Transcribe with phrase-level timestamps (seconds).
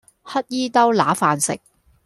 [0.25, 1.59] 乞兒兜揦飯食